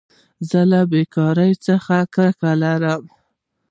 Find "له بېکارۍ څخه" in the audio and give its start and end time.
0.71-1.95